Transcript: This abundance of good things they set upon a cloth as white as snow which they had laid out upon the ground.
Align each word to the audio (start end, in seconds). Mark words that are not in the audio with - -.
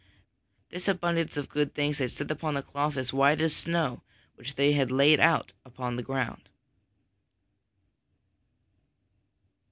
This 0.71 0.87
abundance 0.87 1.37
of 1.37 1.47
good 1.47 1.75
things 1.75 1.99
they 1.99 2.07
set 2.07 2.31
upon 2.31 2.57
a 2.57 2.63
cloth 2.63 2.97
as 2.97 3.13
white 3.13 3.39
as 3.39 3.55
snow 3.55 4.01
which 4.33 4.55
they 4.55 4.73
had 4.73 4.89
laid 4.89 5.19
out 5.19 5.53
upon 5.63 5.95
the 5.95 6.01
ground. 6.01 6.49